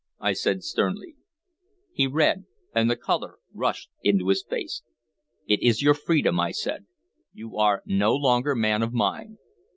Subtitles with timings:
[0.19, 1.13] I said sternly.
[1.93, 4.81] He read, and the color rushed into his face.
[5.45, 6.87] "It is your freedom," I said.
[7.33, 9.37] "You are no longer man of mine.